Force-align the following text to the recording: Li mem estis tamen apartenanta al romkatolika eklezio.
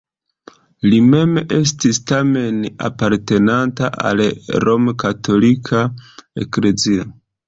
Li 0.91 0.99
mem 1.09 1.33
estis 1.57 1.99
tamen 2.11 2.57
apartenanta 2.87 3.89
al 4.13 4.23
romkatolika 4.65 5.83
eklezio. 6.45 7.07